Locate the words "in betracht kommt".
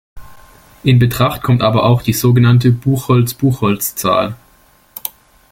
0.83-1.61